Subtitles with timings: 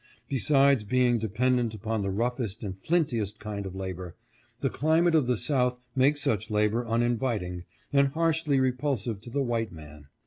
[0.27, 4.15] Besides being dependent upon the roughest and flintiest kind of labor,
[4.59, 9.71] the climate of the South makes such labor uninviting and harshly repulsive to the white
[9.71, 10.07] man.